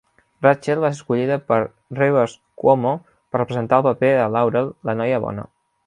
[0.43, 1.59] Rachel va ser escollida per
[1.99, 5.49] Rivers Cuomo per representar el paper de Laurel, la "noia bona".